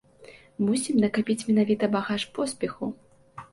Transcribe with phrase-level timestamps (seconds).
[0.69, 2.93] Мусім накапіць менавіта багаж поспеху.